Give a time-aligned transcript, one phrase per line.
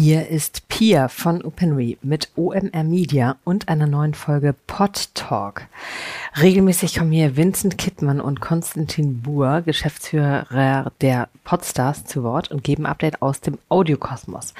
[0.00, 5.66] Hier ist Pia von OpenRe mit OMR Media und einer neuen Folge Pod Talk.
[6.40, 12.86] Regelmäßig kommen hier Vincent Kittmann und Konstantin Buhr, Geschäftsführer der Podstars, zu Wort und geben
[12.86, 14.54] Update aus dem Audiokosmos.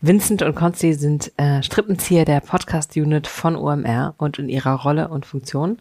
[0.00, 5.26] Vincent und Konsti sind äh, Strippenzieher der Podcast-Unit von OMR und in ihrer Rolle und
[5.26, 5.78] Funktion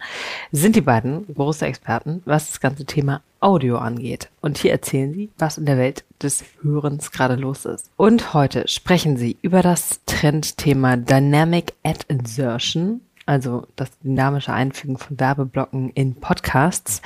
[0.52, 4.30] sind die beiden große Experten, was das ganze Thema Audio angeht.
[4.42, 7.90] Und hier erzählen sie, was in der Welt des Hörens gerade los ist.
[7.96, 15.20] Und heute sprechen sie über das Trendthema Dynamic Ad Insertion, also das dynamische Einfügen von
[15.20, 17.02] Werbeblocken in Podcasts,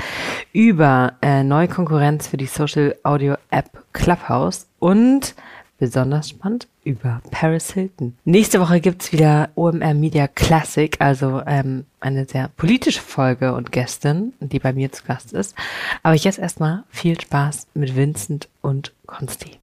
[0.53, 5.35] über äh, neue Konkurrenz für die Social Audio App Clubhouse und
[5.77, 8.15] besonders spannend über Paris Hilton.
[8.23, 14.33] Nächste Woche gibt's wieder OMR Media Classic, also ähm, eine sehr politische Folge und Gästin,
[14.39, 15.55] die bei mir zu Gast ist.
[16.03, 19.60] Aber jetzt erstmal viel Spaß mit Vincent und Konsti.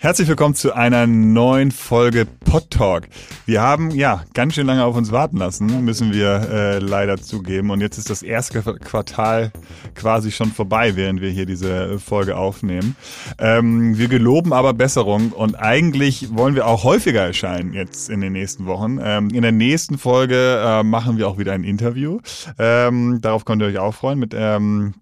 [0.00, 3.08] Herzlich willkommen zu einer neuen Folge Pod Talk.
[3.46, 7.70] Wir haben ja ganz schön lange auf uns warten lassen, müssen wir äh, leider zugeben.
[7.70, 9.50] Und jetzt ist das erste Quartal
[9.96, 12.94] quasi schon vorbei, während wir hier diese Folge aufnehmen.
[13.40, 18.34] Ähm, wir geloben aber Besserung und eigentlich wollen wir auch häufiger erscheinen jetzt in den
[18.34, 19.00] nächsten Wochen.
[19.02, 22.20] Ähm, in der nächsten Folge äh, machen wir auch wieder ein Interview.
[22.56, 24.94] Ähm, darauf könnt ihr euch auch freuen mit ähm,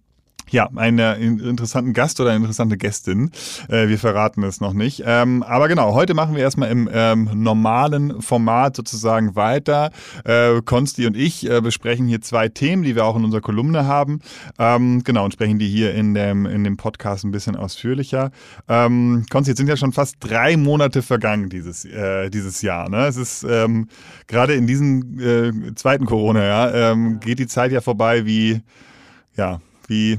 [0.50, 3.30] ja, einen interessanten Gast oder eine interessante Gästin.
[3.68, 5.02] Äh, wir verraten es noch nicht.
[5.04, 9.90] Ähm, aber genau, heute machen wir erstmal im ähm, normalen Format sozusagen weiter.
[10.24, 13.86] Äh, Konsti und ich äh, besprechen hier zwei Themen, die wir auch in unserer Kolumne
[13.86, 14.20] haben.
[14.58, 18.30] Ähm, genau, und sprechen die hier in dem, in dem Podcast ein bisschen ausführlicher.
[18.66, 22.88] Konsti, jetzt sind ja schon fast drei Monate vergangen dieses, äh, dieses Jahr.
[22.88, 23.06] Ne?
[23.06, 23.46] Es ist
[24.26, 28.60] gerade in diesem zweiten Corona-Jahr geht die Zeit ja vorbei wie,
[29.36, 30.18] ja, wie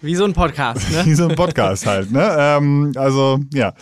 [0.00, 1.02] wie so ein Podcast, ne?
[1.06, 2.36] Wie so ein Podcast halt, ne?
[2.38, 3.74] Ähm, also, ja.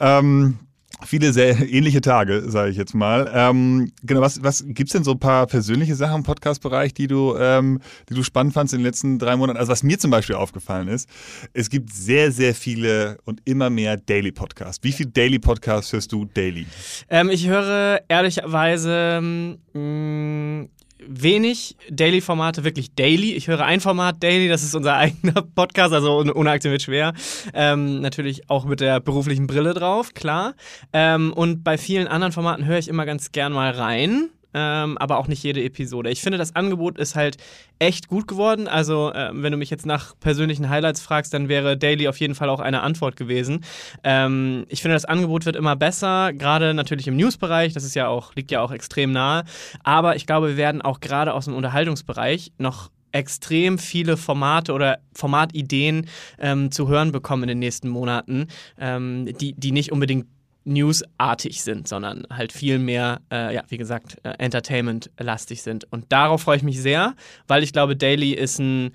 [0.00, 0.58] Ähm,
[1.04, 3.30] viele sehr ähnliche Tage, sage ich jetzt mal.
[3.32, 7.36] Ähm, genau, was, was gibt's denn so ein paar persönliche Sachen im Podcast-Bereich, die du,
[7.38, 9.58] ähm, die du spannend fandst in den letzten drei Monaten?
[9.58, 11.08] Also was mir zum Beispiel aufgefallen ist,
[11.52, 14.82] es gibt sehr, sehr viele und immer mehr Daily-Podcasts.
[14.82, 16.66] Wie viele Daily-Podcasts hörst du daily?
[17.10, 23.32] Ähm, ich höre ehrlicherweise mh, mm, wenig Daily-Formate, wirklich Daily.
[23.32, 27.12] Ich höre ein Format Daily, das ist unser eigener Podcast, also ohne Aktie wird schwer.
[27.54, 30.54] Ähm, natürlich auch mit der beruflichen Brille drauf, klar.
[30.92, 35.18] Ähm, und bei vielen anderen Formaten höre ich immer ganz gern mal rein ähm, aber
[35.18, 36.08] auch nicht jede Episode.
[36.08, 37.36] Ich finde, das Angebot ist halt
[37.78, 38.68] echt gut geworden.
[38.68, 42.34] Also, äh, wenn du mich jetzt nach persönlichen Highlights fragst, dann wäre Daily auf jeden
[42.34, 43.64] Fall auch eine Antwort gewesen.
[44.02, 47.74] Ähm, ich finde, das Angebot wird immer besser, gerade natürlich im News-Bereich.
[47.74, 49.44] Das ist ja auch, liegt ja auch extrem nahe.
[49.84, 54.98] Aber ich glaube, wir werden auch gerade aus dem Unterhaltungsbereich noch extrem viele Formate oder
[55.14, 56.06] Formatideen
[56.38, 60.26] ähm, zu hören bekommen in den nächsten Monaten, ähm, die, die nicht unbedingt
[60.66, 65.90] newsartig sind, sondern halt viel mehr, äh, ja, wie gesagt, äh, Entertainment-lastig sind.
[65.90, 67.14] Und darauf freue ich mich sehr,
[67.46, 68.92] weil ich glaube, Daily ist ein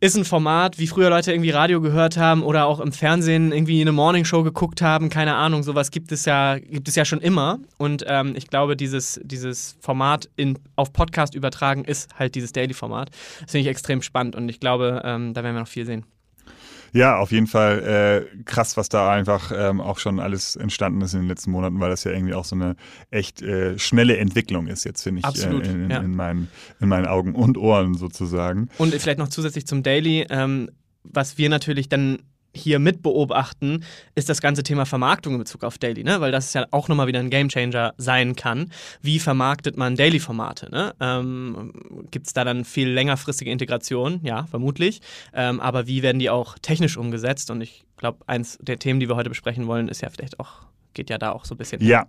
[0.00, 3.80] ist ein Format, wie früher Leute irgendwie Radio gehört haben oder auch im Fernsehen irgendwie
[3.80, 7.58] eine Morningshow geguckt haben, keine Ahnung, sowas gibt es ja, gibt es ja schon immer.
[7.78, 13.10] Und ähm, ich glaube, dieses, dieses Format in, auf Podcast übertragen ist halt dieses Daily-Format.
[13.40, 16.04] Das finde ich extrem spannend und ich glaube, ähm, da werden wir noch viel sehen.
[16.92, 21.14] Ja, auf jeden Fall äh, krass, was da einfach ähm, auch schon alles entstanden ist
[21.14, 22.76] in den letzten Monaten, weil das ja irgendwie auch so eine
[23.10, 25.98] echt äh, schnelle Entwicklung ist jetzt, finde ich, Absolut, äh, in, ja.
[25.98, 26.48] in, meinen,
[26.80, 28.68] in meinen Augen und Ohren sozusagen.
[28.78, 30.70] Und vielleicht noch zusätzlich zum Daily, ähm,
[31.02, 32.18] was wir natürlich dann
[32.58, 36.20] hier mit beobachten, ist das ganze Thema Vermarktung in Bezug auf Daily, ne?
[36.20, 38.72] weil das ja auch nochmal wieder ein Gamechanger sein kann.
[39.00, 40.70] Wie vermarktet man Daily-Formate?
[40.70, 40.94] Ne?
[41.00, 41.72] Ähm,
[42.10, 44.20] Gibt es da dann viel längerfristige Integration?
[44.22, 45.00] Ja, vermutlich.
[45.32, 47.50] Ähm, aber wie werden die auch technisch umgesetzt?
[47.50, 50.68] Und ich glaube, eins der Themen, die wir heute besprechen wollen, ist ja vielleicht auch
[50.94, 51.80] geht ja da auch so ein bisschen.
[51.80, 52.06] Ja,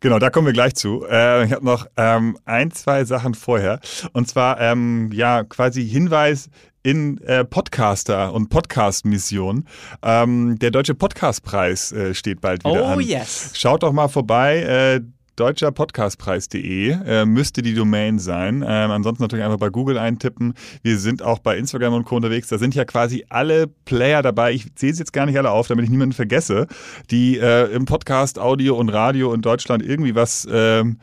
[0.00, 1.04] genau, da kommen wir gleich zu.
[1.06, 3.80] Äh, ich habe noch ähm, ein, zwei Sachen vorher.
[4.12, 6.48] Und zwar, ähm, ja, quasi Hinweis
[6.84, 9.64] in äh, Podcaster und Podcast-Mission.
[10.02, 12.98] Ähm, der Deutsche Podcastpreis äh, steht bald wieder oh, an.
[12.98, 13.52] Oh yes.
[13.54, 14.60] Schaut doch mal vorbei.
[14.60, 15.00] Äh,
[15.36, 18.64] deutscherpodcastpreis.de äh, müsste die Domain sein.
[18.66, 20.54] Ähm, ansonsten natürlich einfach bei Google eintippen.
[20.82, 22.16] Wir sind auch bei Instagram und Co.
[22.16, 22.48] unterwegs.
[22.48, 24.52] Da sind ja quasi alle Player dabei.
[24.52, 26.66] Ich zähle es jetzt gar nicht alle auf, damit ich niemanden vergesse,
[27.10, 30.98] die äh, im Podcast, Audio und Radio in Deutschland irgendwie was ähm,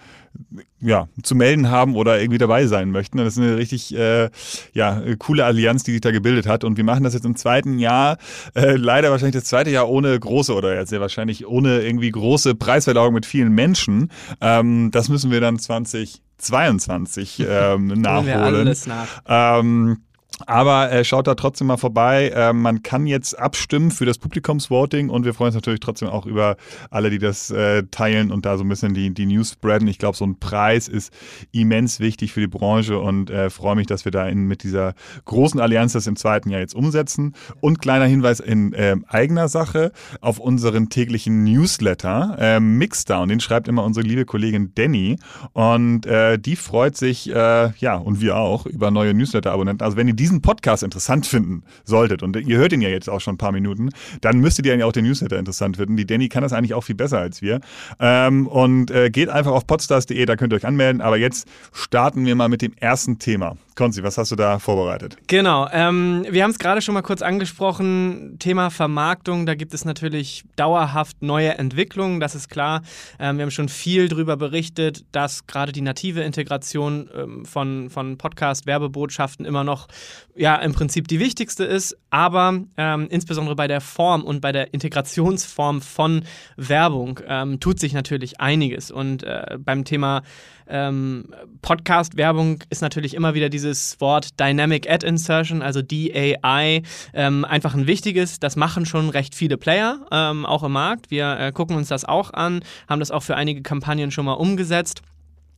[0.80, 3.18] ja, zu melden haben oder irgendwie dabei sein möchten.
[3.18, 4.30] Das ist eine richtig äh,
[4.74, 6.64] ja, coole Allianz, die sich da gebildet hat.
[6.64, 8.18] Und wir machen das jetzt im zweiten Jahr,
[8.56, 12.56] äh, leider wahrscheinlich das zweite Jahr ohne große oder jetzt sehr wahrscheinlich ohne irgendwie große
[12.56, 14.12] Preisverleihung mit vielen Menschen.
[14.42, 18.76] Ähm, das müssen wir dann 2022 ähm, nachholen.
[18.88, 19.22] Nach.
[19.60, 19.98] Ähm,
[20.48, 22.30] Aber äh, schaut da trotzdem mal vorbei.
[22.30, 26.26] Äh, man kann jetzt abstimmen für das Publikumsvoting und wir freuen uns natürlich trotzdem auch
[26.26, 26.58] über
[26.90, 29.88] alle, die das äh, teilen und da so ein bisschen die, die News spreaden.
[29.88, 31.12] Ich glaube, so ein Preis ist
[31.52, 34.94] immens wichtig für die Branche und äh, freue mich, dass wir da in, mit dieser
[35.26, 37.34] großen Allianz das im zweiten Jahr jetzt umsetzen.
[37.60, 39.92] Und kleiner Hinweis in äh, eigener Sache
[40.22, 43.30] auf unseren täglichen Newsletter äh, Mixdown.
[43.30, 45.18] Den schreibt immer unsere liebe Kollegin Danny
[45.54, 49.84] und äh, die freut sich, äh, ja, und wir auch, über neue Newsletter-Abonnenten.
[49.84, 53.10] Also wenn ihr diesen diesen Podcast interessant finden solltet, und ihr hört ihn ja jetzt
[53.10, 53.90] auch schon ein paar Minuten,
[54.22, 55.98] dann müsstet ihr ja auch den Newsletter interessant finden.
[55.98, 57.60] Die Danny kann das eigentlich auch viel besser als wir.
[58.00, 61.02] Ähm, und äh, geht einfach auf podstars.de, da könnt ihr euch anmelden.
[61.02, 63.58] Aber jetzt starten wir mal mit dem ersten Thema.
[63.76, 65.18] Konzi, was hast du da vorbereitet?
[65.28, 69.86] Genau, ähm, wir haben es gerade schon mal kurz angesprochen, Thema Vermarktung, da gibt es
[69.86, 72.82] natürlich dauerhaft neue Entwicklungen, das ist klar.
[73.18, 78.18] Ähm, wir haben schon viel darüber berichtet, dass gerade die native Integration ähm, von, von
[78.18, 79.88] Podcast-Werbebotschaften immer noch
[80.36, 84.74] ja im Prinzip die wichtigste ist, aber ähm, insbesondere bei der Form und bei der
[84.74, 86.24] Integrationsform von
[86.58, 88.92] Werbung ähm, tut sich natürlich einiges.
[88.92, 90.24] Und äh, beim Thema
[90.68, 91.26] ähm,
[91.62, 96.82] Podcast-Werbung ist natürlich immer wieder dieses Wort Dynamic Ad Insertion, also DAI,
[97.14, 98.40] ähm, einfach ein wichtiges.
[98.40, 101.12] Das machen schon recht viele Player, ähm, auch im Markt.
[101.12, 104.34] Wir äh, gucken uns das auch an, haben das auch für einige Kampagnen schon mal
[104.34, 105.02] umgesetzt.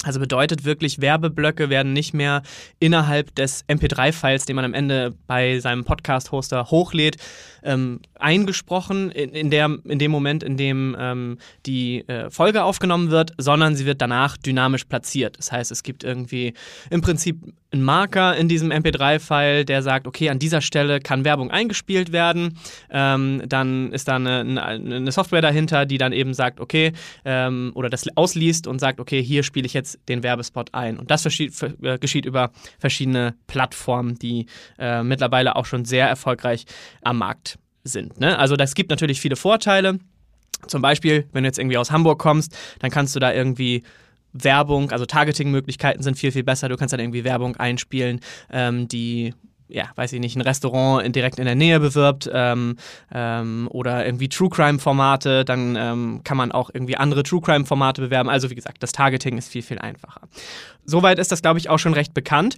[0.04, 2.44] Also bedeutet wirklich, Werbeblöcke werden nicht mehr
[2.80, 7.18] innerhalb des MP3-Files, den man am Ende bei seinem Podcast-Hoster hochlädt,
[7.64, 13.12] ähm, eingesprochen in, in, der, in dem Moment, in dem ähm, die äh, Folge aufgenommen
[13.12, 15.38] wird, sondern sie wird danach dynamisch platziert.
[15.38, 16.54] Das heißt, es gibt irgendwie
[16.90, 17.38] im Prinzip
[17.74, 22.58] einen Marker in diesem MP3-File, der sagt, okay, an dieser Stelle kann Werbung eingespielt werden.
[22.90, 26.94] Ähm, dann ist da eine, eine, Software dahinter, die dann eben sagt, okay,
[27.26, 30.98] ähm, oder das ausliest und sagt, okay, hier spiele ich jetzt den Werbespot ein.
[30.98, 34.48] Und das äh, geschieht über verschiedene Plattformen, die
[34.78, 36.66] äh, mittlerweile auch schon sehr erfolgreich
[37.02, 38.20] am Markt sind.
[38.20, 38.38] Ne?
[38.38, 40.00] Also das gibt natürlich viele Vorteile.
[40.68, 43.84] Zum Beispiel, wenn du jetzt irgendwie aus Hamburg kommst, dann kannst du da irgendwie
[44.32, 46.70] Werbung, also Targeting-Möglichkeiten sind viel, viel besser.
[46.70, 48.20] Du kannst dann irgendwie Werbung einspielen,
[48.52, 49.34] ähm, die
[49.74, 52.78] ja, weiß ich nicht, ein Restaurant direkt in der Nähe bewirbt ähm,
[53.12, 58.30] ähm, oder irgendwie True Crime-Formate, dann ähm, kann man auch irgendwie andere True Crime-Formate bewerben.
[58.30, 60.22] Also wie gesagt, das Targeting ist viel, viel einfacher.
[60.86, 62.58] Soweit ist das, glaube ich, auch schon recht bekannt.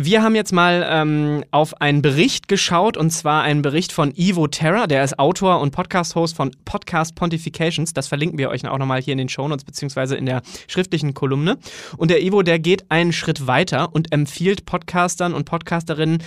[0.00, 4.46] Wir haben jetzt mal ähm, auf einen Bericht geschaut und zwar einen Bericht von Ivo
[4.46, 7.94] Terra, der ist Autor und Podcast-Host von Podcast Pontifications.
[7.94, 11.58] Das verlinken wir euch auch nochmal hier in den Shownotes beziehungsweise in der schriftlichen Kolumne.
[11.96, 16.22] Und der Ivo, der geht einen Schritt weiter und empfiehlt Podcastern und Podcasterinnen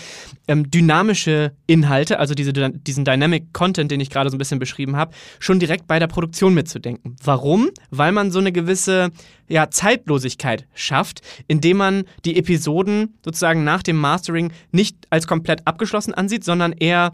[0.49, 4.97] ähm, dynamische Inhalte, also diese, diesen Dynamic Content, den ich gerade so ein bisschen beschrieben
[4.97, 7.15] habe, schon direkt bei der Produktion mitzudenken.
[7.23, 7.69] Warum?
[7.89, 9.11] Weil man so eine gewisse
[9.51, 16.13] ja, Zeitlosigkeit schafft, indem man die Episoden sozusagen nach dem Mastering nicht als komplett abgeschlossen
[16.13, 17.13] ansieht, sondern eher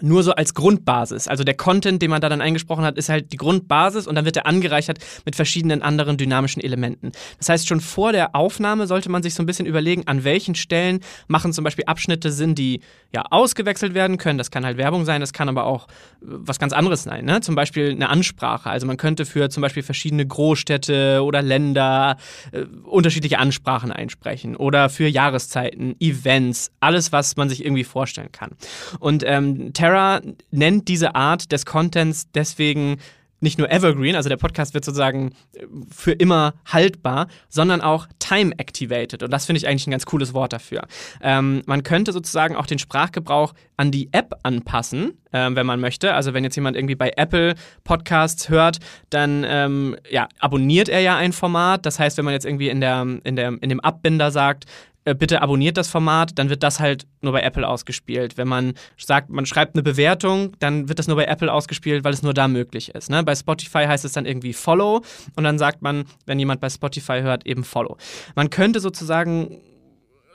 [0.00, 1.28] nur so als Grundbasis.
[1.28, 4.24] Also der Content, den man da dann eingesprochen hat, ist halt die Grundbasis und dann
[4.24, 7.12] wird er angereichert mit verschiedenen anderen dynamischen Elementen.
[7.38, 10.54] Das heißt, schon vor der Aufnahme sollte man sich so ein bisschen überlegen, an welchen
[10.54, 12.80] Stellen machen zum Beispiel Abschnitte Sinn, die
[13.12, 14.38] ja ausgewechselt werden können.
[14.38, 17.24] Das kann halt Werbung sein, das kann aber auch äh, was ganz anderes sein.
[17.24, 17.40] Ne?
[17.40, 18.70] Zum Beispiel eine Ansprache.
[18.70, 22.16] Also man könnte für zum Beispiel verschiedene Großstädte oder Länder
[22.52, 28.52] äh, unterschiedliche Ansprachen einsprechen oder für Jahreszeiten, Events, alles, was man sich irgendwie vorstellen kann.
[28.98, 32.96] Und ähm, Terra nennt diese Art des Contents deswegen
[33.40, 38.52] nicht nur evergreen, also der Podcast wird sozusagen äh, für immer haltbar, sondern auch time
[38.56, 39.22] activated.
[39.22, 40.86] Und das finde ich eigentlich ein ganz cooles Wort dafür.
[41.20, 46.14] Ähm, man könnte sozusagen auch den Sprachgebrauch an die App anpassen, äh, wenn man möchte.
[46.14, 48.78] Also wenn jetzt jemand irgendwie bei Apple Podcasts hört,
[49.10, 51.84] dann ähm, ja, abonniert er ja ein Format.
[51.84, 54.64] Das heißt, wenn man jetzt irgendwie in, der, in, der, in dem Abbinder sagt,
[55.04, 58.36] äh, bitte abonniert das Format, dann wird das halt nur bei Apple ausgespielt.
[58.36, 62.14] Wenn man sagt, man schreibt eine Bewertung, dann wird das nur bei Apple ausgespielt, weil
[62.14, 63.10] es nur da möglich ist.
[63.10, 63.22] Ne?
[63.22, 65.02] Bei Spotify heißt es dann irgendwie Follow
[65.36, 67.96] und dann sagt man, wenn jemand bei Spotify hört, eben Follow.
[68.34, 69.60] Man könnte sozusagen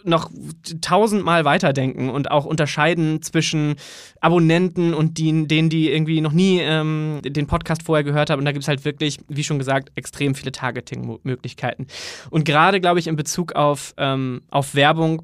[0.04, 0.32] noch
[0.82, 3.76] tausendmal weiterdenken und auch unterscheiden zwischen
[4.22, 8.40] Abonnenten und die, denen, die irgendwie noch nie ähm, den Podcast vorher gehört haben.
[8.40, 11.88] Und da gibt es halt wirklich, wie schon gesagt, extrem viele Targeting-Möglichkeiten.
[12.30, 15.24] Und gerade, glaube ich, in Bezug auf, ähm, auf Werbung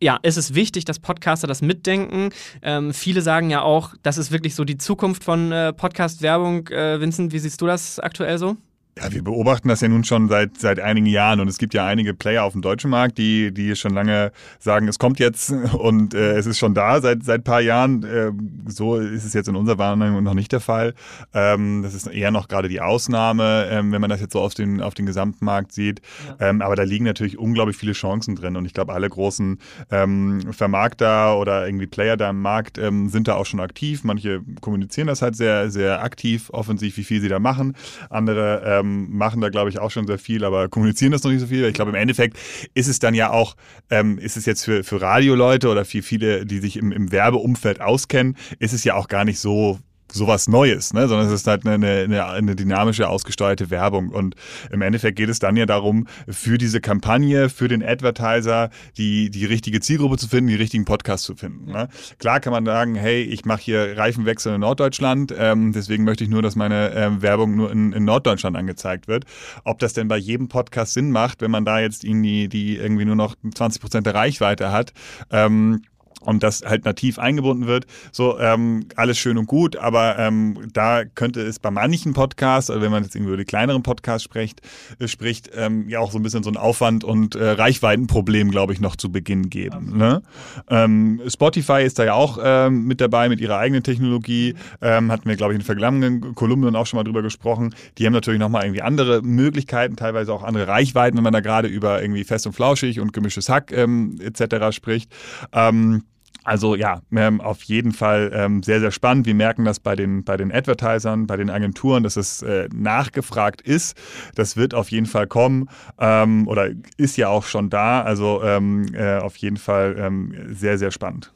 [0.00, 2.30] ja, ist es wichtig, dass Podcaster das mitdenken.
[2.62, 6.68] Ähm, viele sagen ja auch, das ist wirklich so die Zukunft von äh, Podcast-Werbung.
[6.68, 8.56] Äh, Vincent, wie siehst du das aktuell so?
[8.96, 11.84] Ja, wir beobachten das ja nun schon seit, seit einigen Jahren und es gibt ja
[11.84, 16.14] einige Player auf dem deutschen Markt, die, die schon lange sagen, es kommt jetzt und
[16.14, 18.04] äh, es ist schon da seit, seit paar Jahren.
[18.04, 18.30] Äh,
[18.66, 20.94] so ist es jetzt in unserer Wahrnehmung noch nicht der Fall.
[21.32, 24.54] Ähm, das ist eher noch gerade die Ausnahme, ähm, wenn man das jetzt so auf
[24.54, 26.00] den, auf den gesamten Markt sieht.
[26.38, 26.50] Ja.
[26.50, 29.58] Ähm, aber da liegen natürlich unglaublich viele Chancen drin und ich glaube, alle großen
[29.90, 34.04] ähm, Vermarkter oder irgendwie Player da im Markt ähm, sind da auch schon aktiv.
[34.04, 37.74] Manche kommunizieren das halt sehr, sehr aktiv, offensiv, wie viel sie da machen.
[38.08, 41.40] Andere ähm, machen da, glaube ich, auch schon sehr viel, aber kommunizieren das noch nicht
[41.40, 41.64] so viel.
[41.64, 42.38] Ich glaube, im Endeffekt
[42.74, 43.56] ist es dann ja auch,
[43.90, 47.80] ähm, ist es jetzt für, für Radioleute oder für viele, die sich im, im Werbeumfeld
[47.80, 49.78] auskennen, ist es ja auch gar nicht so
[50.14, 51.08] sowas Neues, ne?
[51.08, 54.08] sondern es ist halt eine, eine, eine dynamische, ausgesteuerte Werbung.
[54.10, 54.34] Und
[54.70, 59.44] im Endeffekt geht es dann ja darum, für diese Kampagne, für den Advertiser, die, die
[59.44, 61.72] richtige Zielgruppe zu finden, die richtigen Podcasts zu finden.
[61.72, 61.88] Ne?
[62.18, 66.30] Klar kann man sagen, hey, ich mache hier Reifenwechsel in Norddeutschland, ähm, deswegen möchte ich
[66.30, 69.24] nur, dass meine ähm, Werbung nur in, in Norddeutschland angezeigt wird.
[69.64, 73.04] Ob das denn bei jedem Podcast Sinn macht, wenn man da jetzt irgendwie die irgendwie
[73.04, 74.92] nur noch 20 Prozent der Reichweite hat,
[75.30, 75.82] ähm,
[76.24, 77.86] und das halt nativ eingebunden wird.
[78.12, 82.82] So, ähm, alles schön und gut, aber ähm, da könnte es bei manchen Podcasts, also
[82.82, 84.60] wenn man jetzt irgendwie über die kleineren Podcasts spricht,
[84.98, 88.72] äh, spricht ähm, ja auch so ein bisschen so ein Aufwand- und äh, Reichweitenproblem, glaube
[88.72, 89.96] ich, noch zu Beginn geben.
[89.96, 90.22] Ne?
[90.68, 94.54] Ähm, Spotify ist da ja auch ähm, mit dabei mit ihrer eigenen Technologie.
[94.80, 97.74] Ähm, hatten wir, glaube ich, in vergangenen Kolumnen auch schon mal drüber gesprochen.
[97.98, 101.68] Die haben natürlich nochmal irgendwie andere Möglichkeiten, teilweise auch andere Reichweiten, wenn man da gerade
[101.68, 104.74] über irgendwie fest und flauschig und gemischtes Hack ähm, etc.
[104.74, 105.10] spricht.
[105.52, 106.04] Ähm,
[106.44, 107.00] also ja,
[107.38, 109.26] auf jeden Fall ähm, sehr, sehr spannend.
[109.26, 113.60] Wir merken das bei den, bei den Advertisern, bei den Agenturen, dass es äh, nachgefragt
[113.62, 113.96] ist.
[114.34, 118.02] Das wird auf jeden Fall kommen ähm, oder ist ja auch schon da.
[118.02, 120.10] Also ähm, äh, auf jeden Fall
[120.52, 121.32] sehr, sehr spannend.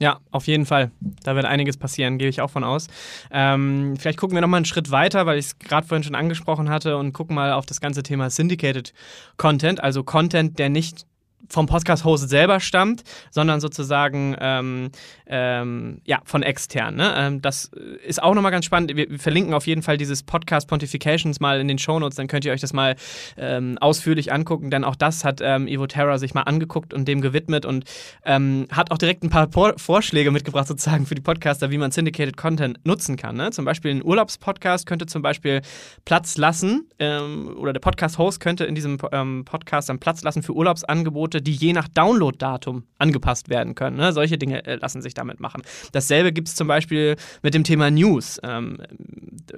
[0.00, 0.92] Ja, auf jeden Fall.
[1.22, 2.86] Da wird einiges passieren, gehe ich auch von aus.
[3.30, 6.70] Ähm, vielleicht gucken wir nochmal einen Schritt weiter, weil ich es gerade vorhin schon angesprochen
[6.70, 8.94] hatte und gucken mal auf das ganze Thema Syndicated
[9.36, 11.06] Content, also Content, der nicht
[11.50, 14.90] vom Podcast-Host selber stammt, sondern sozusagen ähm,
[15.26, 16.94] ähm, ja, von extern.
[16.94, 17.12] Ne?
[17.16, 17.70] Ähm, das
[18.06, 18.94] ist auch nochmal ganz spannend.
[18.94, 22.52] Wir, verlinken auf jeden Fall dieses Podcast Pontifications mal in den Shownotes, dann könnt ihr
[22.52, 22.96] euch das mal
[23.36, 27.20] ähm, ausführlich angucken, denn auch das hat ähm, Evo Terra sich mal angeguckt und dem
[27.20, 27.84] gewidmet und
[28.24, 31.90] ähm, hat auch direkt ein paar Por Vorschläge mitgebracht, sozusagen für die Podcaster, wie man
[31.90, 33.36] Syndicated Content nutzen kann.
[33.36, 33.50] Ne?
[33.50, 35.62] Zum Beispiel ein Urlaubspodcast könnte zum Beispiel
[36.04, 41.52] Platz lassen oder der Podcast-Host könnte in diesem Podcast dann Platz lassen für Urlaubsangebote die
[41.52, 43.96] je nach Download-Datum angepasst werden können.
[43.96, 44.12] Ne?
[44.12, 45.62] Solche Dinge äh, lassen sich damit machen.
[45.92, 48.78] Dasselbe gibt es zum Beispiel mit dem Thema News, ähm,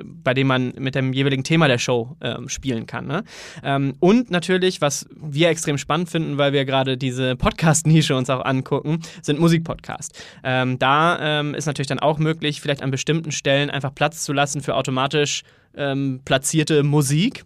[0.02, 3.06] bei dem man mit dem jeweiligen Thema der Show ähm, spielen kann.
[3.06, 3.24] Ne?
[3.62, 8.44] Ähm, und natürlich, was wir extrem spannend finden, weil wir gerade diese Podcast-Nische uns auch
[8.44, 10.18] angucken, sind Musikpodcasts.
[10.44, 14.32] Ähm, da ähm, ist natürlich dann auch möglich, vielleicht an bestimmten Stellen einfach Platz zu
[14.32, 15.42] lassen für automatisch
[15.76, 17.44] ähm, platzierte Musik.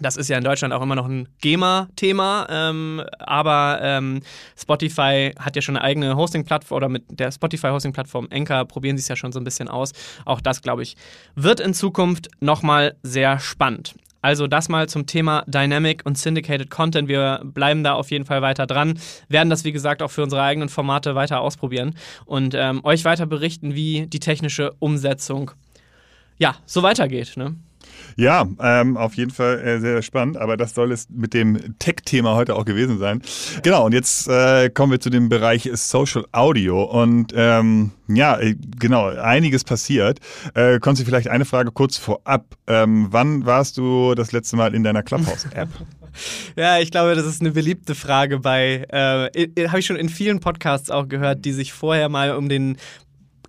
[0.00, 4.22] Das ist ja in Deutschland auch immer noch ein GEMA-Thema, ähm, aber ähm,
[4.58, 9.08] Spotify hat ja schon eine eigene Hosting-Plattform oder mit der Spotify-Hosting-Plattform Anchor probieren sie es
[9.08, 9.92] ja schon so ein bisschen aus.
[10.24, 10.96] Auch das, glaube ich,
[11.36, 13.94] wird in Zukunft nochmal sehr spannend.
[14.24, 17.08] Also das mal zum Thema Dynamic und Syndicated Content.
[17.08, 18.98] Wir bleiben da auf jeden Fall weiter dran,
[19.28, 23.26] werden das wie gesagt auch für unsere eigenen Formate weiter ausprobieren und ähm, euch weiter
[23.26, 25.50] berichten, wie die technische Umsetzung
[26.38, 27.34] ja so weitergeht.
[27.36, 27.54] Ne?
[28.16, 32.34] Ja, ähm, auf jeden Fall äh, sehr spannend, aber das soll es mit dem Tech-Thema
[32.34, 33.22] heute auch gewesen sein.
[33.62, 38.54] Genau, und jetzt äh, kommen wir zu dem Bereich Social Audio und ähm, ja, äh,
[38.78, 40.20] genau, einiges passiert.
[40.54, 42.44] Äh, konntest du vielleicht eine Frage kurz vorab.
[42.66, 45.68] Ähm, wann warst du das letzte Mal in deiner Clubhouse-App?
[46.56, 50.40] Ja, ich glaube, das ist eine beliebte Frage bei, äh, habe ich schon in vielen
[50.40, 52.76] Podcasts auch gehört, die sich vorher mal um den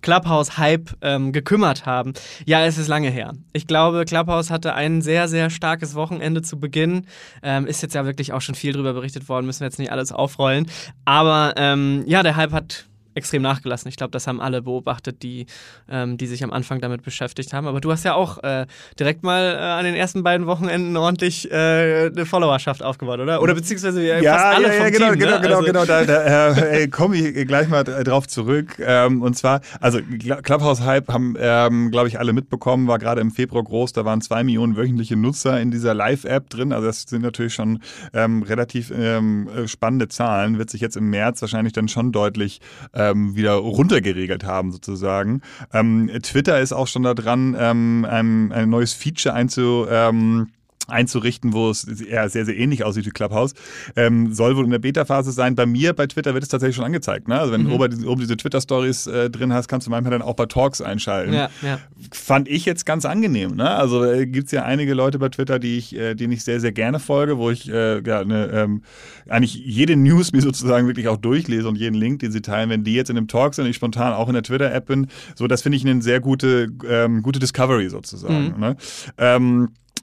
[0.06, 2.12] Clubhouse-Hype ähm, gekümmert haben.
[2.44, 3.32] Ja, es ist lange her.
[3.52, 7.06] Ich glaube, Clubhouse hatte ein sehr, sehr starkes Wochenende zu Beginn.
[7.42, 9.90] Ähm, ist jetzt ja wirklich auch schon viel drüber berichtet worden, müssen wir jetzt nicht
[9.90, 10.68] alles aufrollen.
[11.04, 13.88] Aber ähm, ja, der Hype hat extrem nachgelassen.
[13.88, 15.46] Ich glaube, das haben alle beobachtet, die,
[15.88, 17.66] ähm, die sich am Anfang damit beschäftigt haben.
[17.66, 18.66] Aber du hast ja auch äh,
[18.98, 23.42] direkt mal äh, an den ersten beiden Wochenenden ordentlich äh, eine Followerschaft aufgebaut, oder?
[23.42, 25.40] Oder beziehungsweise äh, ja, fast alle ja, ja, vom genau, Team, genau, ne?
[25.40, 25.84] genau, also genau.
[25.84, 28.78] Da, da äh, komme ich gleich mal drauf zurück.
[28.78, 33.64] Ähm, und zwar, also Clubhouse-Hype haben, ähm, glaube ich, alle mitbekommen, war gerade im Februar
[33.64, 33.92] groß.
[33.92, 36.72] Da waren zwei Millionen wöchentliche Nutzer in dieser Live-App drin.
[36.72, 37.80] Also das sind natürlich schon
[38.12, 40.58] ähm, relativ ähm, spannende Zahlen.
[40.58, 42.60] Wird sich jetzt im März wahrscheinlich dann schon deutlich
[42.92, 45.42] äh, ähm, wieder runtergeregelt haben sozusagen.
[45.72, 50.48] Ähm, Twitter ist auch schon da dran, ähm, ein, ein neues Feature einzu, ähm,
[50.86, 53.54] einzurichten, wo es eher sehr, sehr ähnlich aussieht wie Clubhouse.
[53.96, 55.54] Ähm, soll wohl in der Beta-Phase sein.
[55.54, 57.28] Bei mir bei Twitter wird es tatsächlich schon angezeigt.
[57.28, 57.38] Ne?
[57.38, 57.68] Also wenn mhm.
[57.68, 60.80] du oben, oben diese Twitter-Stories äh, drin hast, kannst du manchmal dann auch bei Talks
[60.80, 61.32] einschalten.
[61.32, 61.78] Ja, ja.
[62.12, 63.56] Fand ich jetzt ganz angenehm.
[63.56, 63.68] Ne?
[63.68, 66.60] Also äh, gibt es ja einige Leute bei Twitter, die ich, äh, denen ich sehr,
[66.60, 68.82] sehr gerne folge, wo ich äh, ja, ne, ähm,
[69.28, 72.70] eigentlich jede News mir sozusagen wirklich auch durchlese und jeden Link, den sie teilen.
[72.70, 75.08] Wenn die jetzt in einem Talk sind und ich spontan auch in der Twitter-App bin,
[75.34, 78.54] so das finde ich eine sehr gute, ähm, gute Discovery sozusagen.
[78.54, 78.60] Mhm.
[78.60, 78.76] Ne?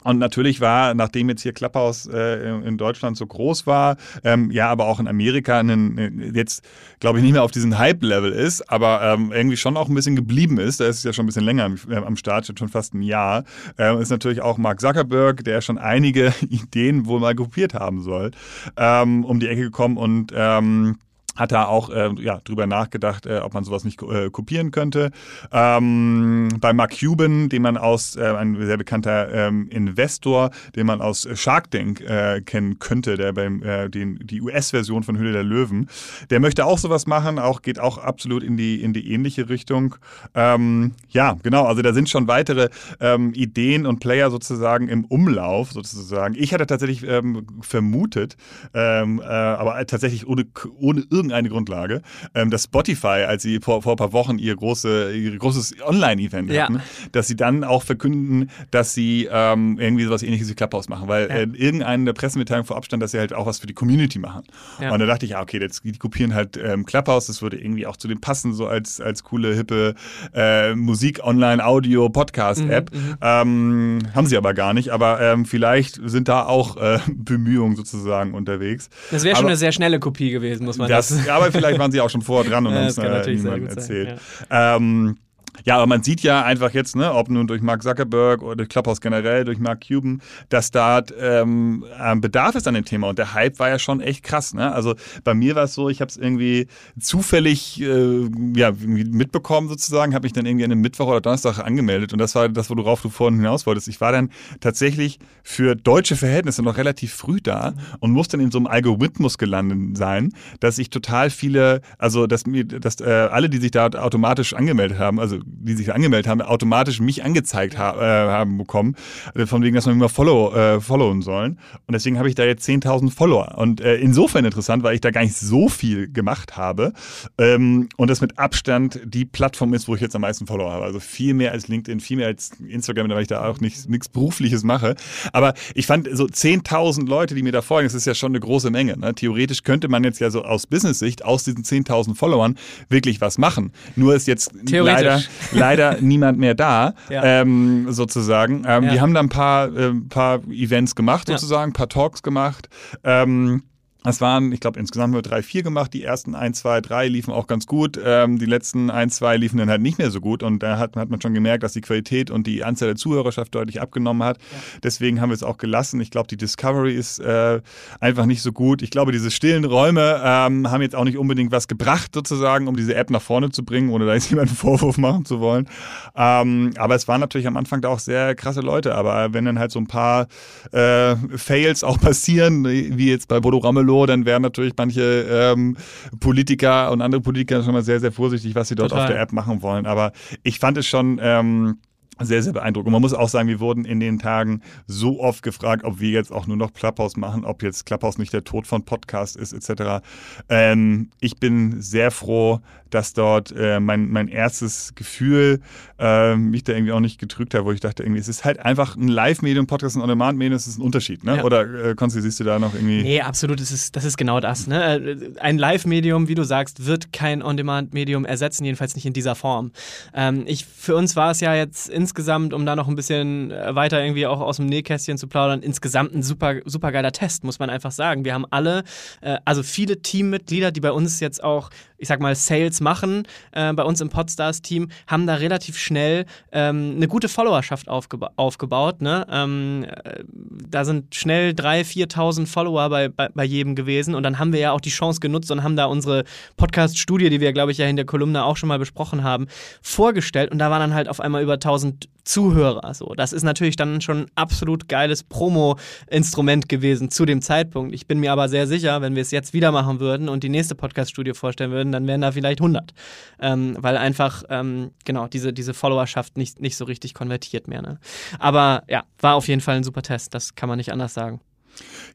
[0.05, 4.51] Ähm, und natürlich war, nachdem jetzt hier Clubhouse äh, in Deutschland so groß war, ähm,
[4.51, 6.63] ja, aber auch in Amerika einen, jetzt,
[6.99, 10.15] glaube ich, nicht mehr auf diesem Hype-Level ist, aber ähm, irgendwie schon auch ein bisschen
[10.15, 12.69] geblieben ist, da ist es ja schon ein bisschen länger am, äh, am Start, schon
[12.69, 13.43] fast ein Jahr,
[13.77, 18.31] äh, ist natürlich auch Mark Zuckerberg, der schon einige Ideen wohl mal kopiert haben soll,
[18.77, 20.97] ähm, um die Ecke gekommen und ähm,
[21.35, 25.11] hat da auch äh, ja, drüber nachgedacht, äh, ob man sowas nicht äh, kopieren könnte.
[25.51, 31.01] Ähm, bei Mark Cuban, den man aus, äh, ein sehr bekannter ähm, Investor, den man
[31.01, 35.43] aus Shark Tank äh, kennen könnte, der beim äh, den, die US-Version von Hülle der
[35.43, 35.89] Löwen,
[36.29, 39.95] der möchte auch sowas machen, auch geht auch absolut in die in die ähnliche Richtung.
[40.35, 45.71] Ähm, ja, genau, also da sind schon weitere ähm, Ideen und Player sozusagen im Umlauf
[45.71, 46.35] sozusagen.
[46.37, 48.37] Ich hatte tatsächlich ähm, vermutet,
[48.73, 50.45] ähm, äh, aber tatsächlich ohne
[50.79, 52.01] ohne irgendeine Grundlage,
[52.33, 56.51] ähm, dass Spotify, als sie vor, vor ein paar Wochen ihr, große, ihr großes Online-Event
[56.51, 56.63] ja.
[56.63, 61.07] hatten, dass sie dann auch verkünden, dass sie ähm, irgendwie sowas ähnliches wie Clubhouse machen,
[61.07, 61.35] weil ja.
[61.35, 64.43] äh, irgendeine der Pressemitteilung vorab stand, dass sie halt auch was für die Community machen.
[64.79, 64.91] Ja.
[64.91, 67.85] Und da dachte ich, ja, okay, jetzt, die kopieren halt ähm, Clubhouse, das würde irgendwie
[67.87, 69.95] auch zu dem passen, so als, als coole, hippe
[70.33, 72.93] äh, Musik, Online, Audio, Podcast-App.
[72.93, 76.99] Mhm, mhm, ähm, haben sie aber gar nicht, aber ähm, vielleicht sind da auch äh,
[77.07, 78.89] Bemühungen sozusagen unterwegs.
[79.11, 81.91] Das wäre schon eine sehr schnelle Kopie gewesen, muss man das ja, aber vielleicht waren
[81.91, 84.19] sie auch schon vorher dran und haben es äh, niemandem erzählt.
[84.19, 84.75] Sein, ja.
[84.75, 85.17] ähm,
[85.65, 88.69] ja, aber man sieht ja einfach jetzt, ne, ob nun durch Mark Zuckerberg oder durch
[88.69, 91.85] Clubhouse generell, durch Mark Cuban, dass da ähm,
[92.17, 93.09] Bedarf ist an dem Thema.
[93.09, 94.53] Und der Hype war ja schon echt krass.
[94.53, 94.71] Ne?
[94.71, 96.67] Also bei mir war es so, ich habe es irgendwie
[96.99, 102.13] zufällig äh, ja, mitbekommen sozusagen, habe mich dann irgendwie an einem Mittwoch oder Donnerstag angemeldet.
[102.13, 103.87] Und das war das, worauf du vorhin hinaus wolltest.
[103.87, 108.51] Ich war dann tatsächlich für deutsche Verhältnisse noch relativ früh da und musste dann in
[108.51, 113.49] so einem Algorithmus gelandet sein, dass ich total viele, also dass mir, dass äh, alle,
[113.49, 117.93] die sich da automatisch angemeldet haben, also die sich angemeldet haben, automatisch mich angezeigt ha
[117.95, 118.95] äh, haben bekommen,
[119.35, 121.59] äh, von wegen, dass man immer follow, äh, followen sollen.
[121.87, 123.57] Und deswegen habe ich da jetzt 10.000 Follower.
[123.57, 126.93] Und äh, insofern interessant, weil ich da gar nicht so viel gemacht habe
[127.37, 130.85] ähm, und das mit Abstand die Plattform ist, wo ich jetzt am meisten Follower habe.
[130.85, 134.63] Also viel mehr als LinkedIn, viel mehr als Instagram, weil ich da auch nichts Berufliches
[134.63, 134.95] mache.
[135.31, 138.39] Aber ich fand so 10.000 Leute, die mir da folgen, das ist ja schon eine
[138.39, 138.97] große Menge.
[138.97, 139.13] Ne?
[139.13, 142.57] Theoretisch könnte man jetzt ja so aus Business-Sicht aus diesen 10.000 Followern
[142.89, 143.71] wirklich was machen.
[143.95, 147.23] Nur ist jetzt leider leider niemand mehr da, ja.
[147.23, 148.63] ähm, sozusagen.
[148.67, 148.93] Ähm, ja.
[148.93, 152.69] Wir haben da ein paar, äh, paar Events gemacht, sozusagen, ein paar Talks gemacht.
[153.03, 153.63] Ähm,
[154.05, 155.93] es waren, ich glaube, insgesamt nur drei, vier gemacht.
[155.93, 157.97] Die ersten ein, zwei, drei liefen auch ganz gut.
[158.03, 160.43] Ähm, die letzten ein, zwei liefen dann halt nicht mehr so gut.
[160.43, 163.55] Und da hat, hat man schon gemerkt, dass die Qualität und die Anzahl der Zuhörerschaft
[163.55, 164.37] deutlich abgenommen hat.
[164.37, 164.57] Ja.
[164.83, 166.01] Deswegen haben wir es auch gelassen.
[166.01, 167.61] Ich glaube, die Discovery ist äh,
[168.01, 168.81] einfach nicht so gut.
[168.81, 172.75] Ich glaube, diese stillen Räume ähm, haben jetzt auch nicht unbedingt was gebracht, sozusagen, um
[172.75, 175.69] diese App nach vorne zu bringen, ohne da jetzt jemanden einen Vorwurf machen zu wollen.
[176.15, 178.95] Ähm, aber es waren natürlich am Anfang da auch sehr krasse Leute.
[178.95, 180.27] Aber wenn dann halt so ein paar
[180.73, 185.77] äh, Fails auch passieren, wie jetzt bei Bodo Ramelow, Tableau, dann wären natürlich manche ähm,
[186.19, 189.05] Politiker und andere Politiker schon mal sehr, sehr vorsichtig, was sie dort Total.
[189.05, 189.85] auf der App machen wollen.
[189.85, 190.11] Aber
[190.43, 191.19] ich fand es schon.
[191.21, 191.77] Ähm,
[192.19, 192.91] sehr, sehr beeindruckend.
[192.91, 196.31] Man muss auch sagen, wir wurden in den Tagen so oft gefragt, ob wir jetzt
[196.31, 200.03] auch nur noch Clubhouse machen, ob jetzt Clubhouse nicht der Tod von Podcast ist, etc.
[200.49, 202.61] Ähm, ich bin sehr froh,
[202.93, 205.61] dass dort äh, mein, mein erstes Gefühl
[205.99, 208.59] äh, mich da irgendwie auch nicht getrügt hat, wo ich dachte, irgendwie, es ist halt
[208.59, 211.37] einfach ein Live-Medium, Podcast und On-Demand-Medium, das ist ein Unterschied, ne?
[211.37, 211.43] Ja.
[211.43, 213.01] Oder äh, Konsti, siehst du da noch irgendwie.
[213.01, 214.67] Nee, absolut, das ist, das ist genau das.
[214.67, 214.95] Ne?
[214.95, 219.71] Äh, ein Live-Medium, wie du sagst, wird kein On-Demand-Medium ersetzen, jedenfalls nicht in dieser Form.
[220.13, 222.12] Ähm, ich, für uns war es ja jetzt insgesamt,
[222.53, 226.13] um da noch ein bisschen äh, weiter irgendwie auch aus dem Nähkästchen zu plaudern, insgesamt
[226.13, 228.25] ein super, super geiler Test, muss man einfach sagen.
[228.25, 228.83] Wir haben alle,
[229.21, 233.73] äh, also viele Teammitglieder, die bei uns jetzt auch, ich sag mal, Sales machen äh,
[233.73, 239.01] bei uns im Podstars-Team, haben da relativ schnell ähm, eine gute Followerschaft aufgeba aufgebaut.
[239.01, 239.25] Ne?
[239.29, 240.23] Ähm, äh,
[240.69, 244.15] da sind schnell 3.000, 4.000 Follower bei, bei, bei, jedem gewesen.
[244.15, 246.23] Und dann haben wir ja auch die Chance genutzt und haben da unsere
[246.57, 249.47] Podcast-Studie, die wir, glaube ich, ja in der Kolumne auch schon mal besprochen haben,
[249.81, 250.51] vorgestellt.
[250.51, 251.92] Und da waren dann halt auf einmal über 1.000
[252.23, 252.93] Zuhörer.
[252.93, 257.93] So, das ist natürlich dann schon ein absolut geiles Promo-Instrument gewesen zu dem Zeitpunkt.
[257.93, 260.49] Ich bin mir aber sehr sicher, wenn wir es jetzt wieder machen würden und die
[260.49, 262.93] nächste Podcast-Studie vorstellen würden, dann wären da vielleicht 100 100.
[263.39, 267.81] Ähm, weil einfach, ähm, genau, diese, diese Followerschaft nicht, nicht so richtig konvertiert mehr.
[267.81, 267.99] Ne?
[268.39, 271.41] Aber ja, war auf jeden Fall ein super Test, das kann man nicht anders sagen.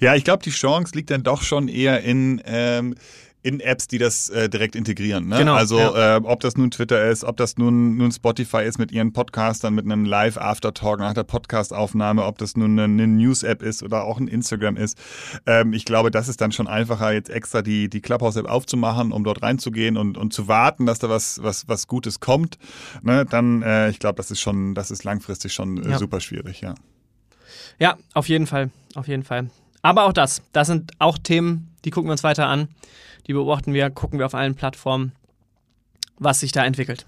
[0.00, 2.94] Ja, ich glaube, die Chance liegt dann doch schon eher in, ähm,
[3.42, 5.28] in Apps, die das äh, direkt integrieren.
[5.28, 5.38] Ne?
[5.38, 6.16] Genau, also ja.
[6.16, 9.74] äh, ob das nun Twitter ist, ob das nun, nun Spotify ist mit ihren Podcastern,
[9.74, 14.18] mit einem Live-After-Talk nach der Podcast-Aufnahme, ob das nun eine, eine News-App ist oder auch
[14.18, 14.98] ein Instagram ist.
[15.46, 19.22] Ähm, ich glaube, das ist dann schon einfacher, jetzt extra die, die Clubhouse-App aufzumachen, um
[19.22, 22.58] dort reinzugehen und, und zu warten, dass da was, was, was Gutes kommt.
[23.02, 23.24] Ne?
[23.24, 25.98] Dann, äh, ich glaube, das ist schon, das ist langfristig schon äh, Ja.
[25.98, 26.74] super schwierig, ja.
[27.78, 29.50] Ja, auf jeden Fall, auf jeden Fall.
[29.82, 32.68] Aber auch das, das sind auch Themen, die gucken wir uns weiter an.
[33.28, 35.12] Die beobachten wir, gucken wir auf allen Plattformen,
[36.18, 37.06] was sich da entwickelt.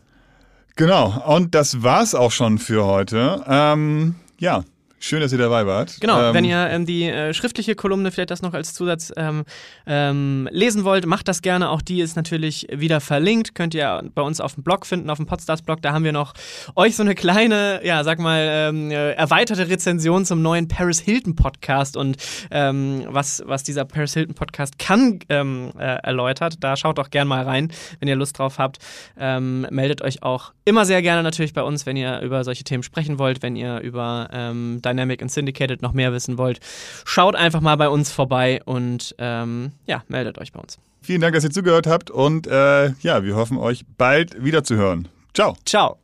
[0.76, 3.42] Genau, und das war's auch schon für heute.
[3.48, 4.64] Ähm, ja,
[5.00, 6.00] schön, dass ihr dabei wart.
[6.00, 9.44] Genau, ähm, wenn ihr ähm, die äh, schriftliche Kolumne vielleicht das noch als Zusatz ähm,
[9.86, 11.70] ähm, lesen wollt, macht das gerne.
[11.70, 13.54] Auch die ist natürlich wieder verlinkt.
[13.54, 15.82] Könnt ihr bei uns auf dem Blog finden, auf dem Podstars-Blog.
[15.82, 16.34] Da haben wir noch
[16.76, 21.34] euch so eine kleine, ja, sag mal, ähm, äh, erweiterte Rezension zum neuen Paris Hilton
[21.34, 22.16] Podcast und
[22.50, 25.34] ähm, was, was dieser Paris Hilton Podcast kann, äh,
[25.78, 26.54] erläutert.
[26.60, 28.78] Da schaut doch gerne mal rein, wenn ihr Lust drauf habt.
[29.16, 33.18] Meldet euch auch immer sehr gerne natürlich bei uns, wenn ihr über solche Themen sprechen
[33.18, 36.60] wollt, wenn ihr über ähm, Dynamic und Syndicated noch mehr wissen wollt.
[37.04, 40.78] Schaut einfach mal bei uns vorbei und ähm, ja, meldet euch bei uns.
[41.02, 45.08] Vielen Dank, dass ihr zugehört habt und äh, ja, wir hoffen euch bald wiederzuhören.
[45.34, 45.56] Ciao.
[45.64, 46.00] Ciao.